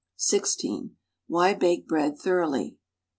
(10) 0.27 0.95
Why 1.27 1.53
bake 1.53 1.87
bread 1.87 2.17
thoroughly. 2.17 2.75